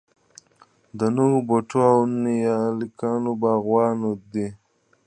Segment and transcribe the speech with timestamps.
[0.97, 4.47] د نوو بوټو او نیالګیو باغوانان دي.